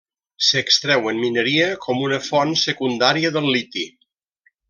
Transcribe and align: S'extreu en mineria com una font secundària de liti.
S'extreu 0.45 1.09
en 1.11 1.19
mineria 1.25 1.67
com 1.83 2.01
una 2.07 2.19
font 2.29 2.57
secundària 2.63 3.35
de 3.37 3.45
liti. 3.51 3.87